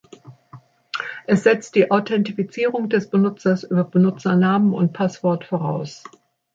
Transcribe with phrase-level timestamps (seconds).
[1.27, 6.01] Es setzt die Authentifizierung des Benutzers über Benutzernamen und Passwort voraus.